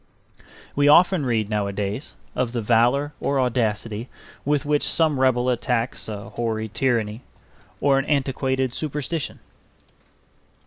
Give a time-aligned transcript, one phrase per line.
[0.75, 4.09] We often read nowadays of the valor or audacity
[4.43, 7.21] with which some rebel attacks a hoary tyranny
[7.79, 9.37] or an antiquated superstition.